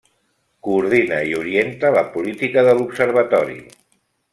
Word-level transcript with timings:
Coordina 0.67 1.19
i 1.33 1.37
orienta 1.41 1.95
la 1.99 2.03
política 2.19 2.67
de 2.71 2.77
l'Observatori. 2.81 3.65